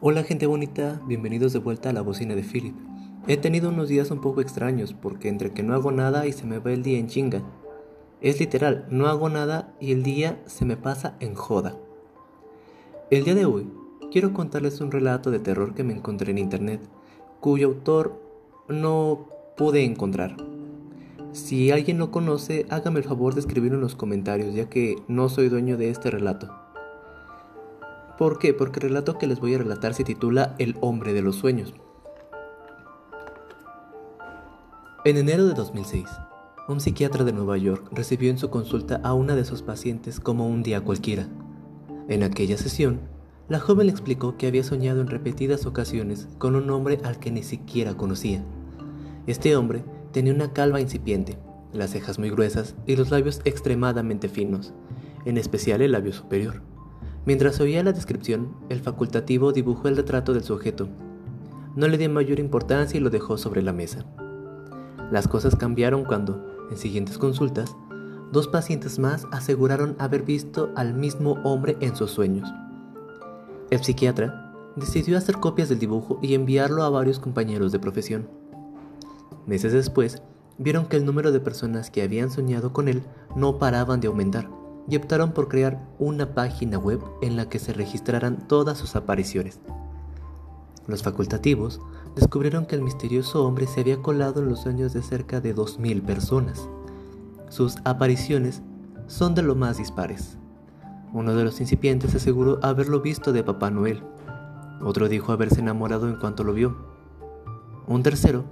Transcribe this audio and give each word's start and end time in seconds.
Hola 0.00 0.22
gente 0.22 0.46
bonita, 0.46 1.02
bienvenidos 1.08 1.52
de 1.52 1.58
vuelta 1.58 1.90
a 1.90 1.92
la 1.92 2.02
bocina 2.02 2.36
de 2.36 2.44
Philip. 2.44 2.76
He 3.26 3.36
tenido 3.36 3.70
unos 3.70 3.88
días 3.88 4.12
un 4.12 4.20
poco 4.20 4.40
extraños 4.40 4.92
porque 4.94 5.28
entre 5.28 5.50
que 5.50 5.64
no 5.64 5.74
hago 5.74 5.90
nada 5.90 6.24
y 6.28 6.32
se 6.32 6.46
me 6.46 6.60
va 6.60 6.70
el 6.70 6.84
día 6.84 7.00
en 7.00 7.08
chinga. 7.08 7.42
Es 8.20 8.38
literal, 8.38 8.86
no 8.90 9.08
hago 9.08 9.28
nada 9.28 9.74
y 9.80 9.90
el 9.90 10.04
día 10.04 10.40
se 10.46 10.64
me 10.64 10.76
pasa 10.76 11.16
en 11.18 11.34
joda. 11.34 11.74
El 13.10 13.24
día 13.24 13.34
de 13.34 13.44
hoy 13.44 13.72
quiero 14.12 14.32
contarles 14.32 14.80
un 14.80 14.92
relato 14.92 15.32
de 15.32 15.40
terror 15.40 15.74
que 15.74 15.82
me 15.82 15.94
encontré 15.94 16.30
en 16.30 16.38
internet, 16.38 16.80
cuyo 17.40 17.66
autor 17.66 18.22
no 18.68 19.26
pude 19.56 19.84
encontrar. 19.84 20.36
Si 21.32 21.72
alguien 21.72 21.98
lo 21.98 22.12
conoce, 22.12 22.66
hágame 22.70 23.00
el 23.00 23.04
favor 23.04 23.34
de 23.34 23.40
escribirlo 23.40 23.78
en 23.78 23.82
los 23.82 23.96
comentarios, 23.96 24.54
ya 24.54 24.70
que 24.70 24.94
no 25.08 25.28
soy 25.28 25.48
dueño 25.48 25.76
de 25.76 25.90
este 25.90 26.08
relato. 26.08 26.67
¿Por 28.18 28.40
qué? 28.40 28.52
Porque 28.52 28.80
el 28.80 28.88
relato 28.88 29.16
que 29.16 29.28
les 29.28 29.38
voy 29.38 29.54
a 29.54 29.58
relatar 29.58 29.94
se 29.94 30.02
titula 30.02 30.56
El 30.58 30.76
hombre 30.80 31.12
de 31.12 31.22
los 31.22 31.36
sueños. 31.36 31.72
En 35.04 35.16
enero 35.16 35.46
de 35.46 35.54
2006, 35.54 36.04
un 36.66 36.80
psiquiatra 36.80 37.22
de 37.22 37.32
Nueva 37.32 37.56
York 37.58 37.88
recibió 37.92 38.28
en 38.30 38.38
su 38.38 38.50
consulta 38.50 39.00
a 39.04 39.14
una 39.14 39.36
de 39.36 39.44
sus 39.44 39.62
pacientes 39.62 40.18
como 40.18 40.48
un 40.48 40.64
día 40.64 40.80
cualquiera. 40.80 41.28
En 42.08 42.24
aquella 42.24 42.58
sesión, 42.58 43.00
la 43.48 43.60
joven 43.60 43.86
le 43.86 43.92
explicó 43.92 44.36
que 44.36 44.48
había 44.48 44.64
soñado 44.64 45.00
en 45.00 45.06
repetidas 45.06 45.64
ocasiones 45.64 46.26
con 46.38 46.56
un 46.56 46.68
hombre 46.70 46.98
al 47.04 47.20
que 47.20 47.30
ni 47.30 47.44
siquiera 47.44 47.96
conocía. 47.96 48.44
Este 49.28 49.54
hombre 49.54 49.84
tenía 50.10 50.34
una 50.34 50.52
calva 50.52 50.80
incipiente, 50.80 51.38
las 51.72 51.90
cejas 51.90 52.18
muy 52.18 52.30
gruesas 52.30 52.74
y 52.84 52.96
los 52.96 53.12
labios 53.12 53.40
extremadamente 53.44 54.28
finos, 54.28 54.74
en 55.24 55.38
especial 55.38 55.82
el 55.82 55.92
labio 55.92 56.12
superior. 56.12 56.62
Mientras 57.28 57.60
oía 57.60 57.82
la 57.82 57.92
descripción, 57.92 58.54
el 58.70 58.80
facultativo 58.80 59.52
dibujó 59.52 59.88
el 59.88 59.98
retrato 59.98 60.32
del 60.32 60.44
sujeto. 60.44 60.88
No 61.76 61.86
le 61.86 61.98
dio 61.98 62.08
mayor 62.08 62.40
importancia 62.40 62.96
y 62.96 63.02
lo 63.02 63.10
dejó 63.10 63.36
sobre 63.36 63.60
la 63.60 63.74
mesa. 63.74 64.06
Las 65.10 65.28
cosas 65.28 65.54
cambiaron 65.54 66.06
cuando, 66.06 66.42
en 66.70 66.78
siguientes 66.78 67.18
consultas, 67.18 67.76
dos 68.32 68.48
pacientes 68.48 68.98
más 68.98 69.26
aseguraron 69.30 69.94
haber 69.98 70.22
visto 70.22 70.72
al 70.74 70.94
mismo 70.94 71.32
hombre 71.44 71.76
en 71.80 71.94
sus 71.94 72.12
sueños. 72.12 72.48
El 73.70 73.84
psiquiatra 73.84 74.54
decidió 74.76 75.18
hacer 75.18 75.36
copias 75.36 75.68
del 75.68 75.80
dibujo 75.80 76.18
y 76.22 76.32
enviarlo 76.32 76.82
a 76.82 76.88
varios 76.88 77.18
compañeros 77.18 77.72
de 77.72 77.78
profesión. 77.78 78.26
Meses 79.46 79.74
después, 79.74 80.22
vieron 80.56 80.86
que 80.86 80.96
el 80.96 81.04
número 81.04 81.30
de 81.30 81.40
personas 81.40 81.90
que 81.90 82.00
habían 82.00 82.30
soñado 82.30 82.72
con 82.72 82.88
él 82.88 83.02
no 83.36 83.58
paraban 83.58 84.00
de 84.00 84.08
aumentar 84.08 84.48
y 84.88 84.96
optaron 84.96 85.32
por 85.32 85.48
crear 85.48 85.86
una 85.98 86.34
página 86.34 86.78
web 86.78 87.00
en 87.20 87.36
la 87.36 87.48
que 87.48 87.58
se 87.58 87.72
registraran 87.72 88.48
todas 88.48 88.78
sus 88.78 88.96
apariciones. 88.96 89.60
Los 90.86 91.02
facultativos 91.02 91.80
descubrieron 92.16 92.64
que 92.64 92.74
el 92.74 92.82
misterioso 92.82 93.44
hombre 93.44 93.66
se 93.66 93.80
había 93.80 94.00
colado 94.00 94.40
en 94.40 94.48
los 94.48 94.62
sueños 94.62 94.94
de 94.94 95.02
cerca 95.02 95.40
de 95.40 95.54
2.000 95.54 96.02
personas. 96.02 96.66
Sus 97.50 97.76
apariciones 97.84 98.62
son 99.06 99.34
de 99.34 99.42
lo 99.42 99.54
más 99.54 99.76
dispares. 99.76 100.38
Uno 101.12 101.34
de 101.34 101.44
los 101.44 101.60
incipientes 101.60 102.14
aseguró 102.14 102.58
haberlo 102.62 103.00
visto 103.00 103.32
de 103.32 103.44
Papá 103.44 103.70
Noel. 103.70 104.02
Otro 104.80 105.08
dijo 105.08 105.32
haberse 105.32 105.60
enamorado 105.60 106.08
en 106.08 106.16
cuanto 106.16 106.44
lo 106.44 106.54
vio. 106.54 106.76
Un 107.86 108.02
tercero 108.02 108.44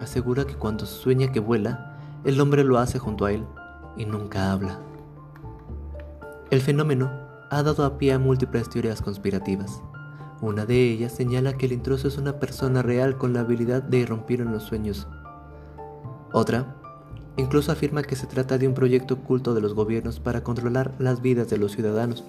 asegura 0.00 0.44
que 0.44 0.54
cuando 0.54 0.86
sueña 0.86 1.30
que 1.30 1.40
vuela, 1.40 1.98
el 2.24 2.40
hombre 2.40 2.64
lo 2.64 2.78
hace 2.78 2.98
junto 2.98 3.24
a 3.24 3.32
él 3.32 3.44
y 3.96 4.04
nunca 4.04 4.52
habla. 4.52 4.78
El 6.50 6.60
fenómeno 6.60 7.10
ha 7.50 7.62
dado 7.62 7.84
a 7.84 7.96
pie 7.96 8.12
a 8.12 8.18
múltiples 8.18 8.68
teorías 8.68 9.00
conspirativas. 9.00 9.82
Una 10.42 10.66
de 10.66 10.90
ellas 10.90 11.12
señala 11.12 11.54
que 11.54 11.66
el 11.66 11.72
intruso 11.72 12.06
es 12.06 12.18
una 12.18 12.38
persona 12.38 12.82
real 12.82 13.16
con 13.16 13.32
la 13.32 13.40
habilidad 13.40 13.82
de 13.82 13.98
irrumpir 13.98 14.42
en 14.42 14.52
los 14.52 14.64
sueños. 14.64 15.08
Otra, 16.32 16.76
incluso 17.38 17.72
afirma 17.72 18.02
que 18.02 18.14
se 18.14 18.26
trata 18.26 18.58
de 18.58 18.68
un 18.68 18.74
proyecto 18.74 19.14
oculto 19.14 19.54
de 19.54 19.62
los 19.62 19.74
gobiernos 19.74 20.20
para 20.20 20.42
controlar 20.44 20.94
las 20.98 21.22
vidas 21.22 21.48
de 21.48 21.56
los 21.56 21.72
ciudadanos. 21.72 22.24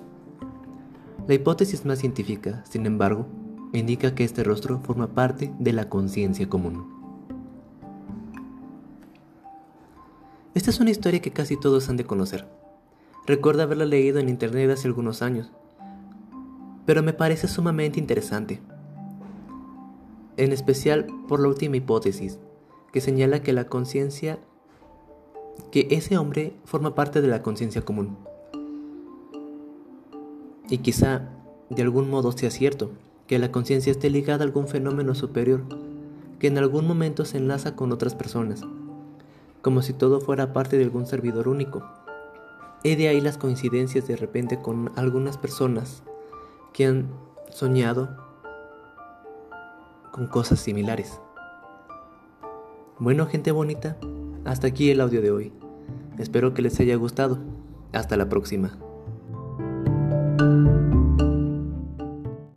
La 1.28 1.34
hipótesis 1.34 1.85
más 1.85 2.00
científica, 2.00 2.63
sin 2.69 2.85
embargo, 2.85 3.28
indica 3.73 4.16
que 4.16 4.23
este 4.23 4.44
rostro 4.44 4.79
forma 4.79 5.07
parte 5.07 5.51
de 5.59 5.73
la 5.73 5.90
conciencia 5.90 6.47
común. 6.47 6.88
Esta 10.53 10.69
es 10.69 10.79
una 10.79 10.91
historia 10.91 11.22
que 11.22 11.34
casi 11.34 11.57
todos 11.59 11.90
han 11.90 11.97
de 11.97 12.06
conocer. 12.06 12.47
Recuerdo 13.28 13.63
haberla 13.63 13.86
leído 13.86 14.19
en 14.19 14.30
internet 14.30 14.69
hace 14.69 14.88
algunos 14.88 15.24
años, 15.24 15.52
pero 16.86 17.02
me 17.02 17.13
parece 17.13 17.47
sumamente 17.47 18.00
interesante, 18.00 18.62
en 20.38 20.52
especial 20.52 21.08
por 21.28 21.40
la 21.40 21.47
última 21.47 21.78
hipótesis, 21.78 22.38
que 22.94 23.02
señala 23.02 23.41
que 23.41 23.52
la 23.52 23.66
conciencia, 23.66 24.38
que 25.72 25.88
ese 25.90 26.19
hombre 26.19 26.53
forma 26.66 26.94
parte 26.94 27.22
de 27.22 27.28
la 27.28 27.41
conciencia 27.41 27.81
común. 27.81 28.16
Y 30.69 30.80
quizá 30.80 31.30
de 31.72 31.81
algún 31.81 32.12
modo 32.12 32.31
sea 32.31 32.52
cierto, 32.52 32.91
que 33.25 33.40
la 33.40 33.52
conciencia 33.52 33.91
esté 33.91 34.12
ligada 34.12 34.44
a 34.44 34.47
algún 34.47 34.68
fenómeno 34.68 35.16
superior, 35.16 35.64
que 36.38 36.46
en 36.46 36.59
algún 36.59 36.85
momento 36.85 37.25
se 37.25 37.38
enlaza 37.38 37.75
con 37.75 37.91
otras 37.91 38.14
personas, 38.14 38.62
como 39.64 39.81
si 39.81 39.94
todo 39.94 40.22
fuera 40.22 40.53
parte 40.53 40.78
de 40.78 40.84
algún 40.84 41.08
servidor 41.08 41.47
único, 41.47 41.84
He 42.88 42.96
de 42.96 43.07
ahí 43.07 43.19
las 43.19 43.40
coincidencias 43.40 44.07
de 44.07 44.16
repente 44.16 44.62
con 44.62 44.91
algunas 44.96 45.40
personas 45.40 46.03
que 46.72 46.85
han 46.85 47.07
soñado 47.50 48.16
con 50.12 50.28
cosas 50.28 50.59
similares. 50.59 51.19
Bueno, 53.00 53.25
gente 53.25 53.51
bonita, 53.51 53.97
hasta 54.46 54.68
aquí 54.68 54.91
el 54.91 55.01
audio 55.01 55.23
de 55.23 55.31
hoy. 55.31 55.51
Espero 56.19 56.53
que 56.53 56.62
les 56.62 56.79
haya 56.79 56.96
gustado. 56.96 57.40
Hasta 57.91 58.18
la 58.18 58.29
próxima. 58.29 58.78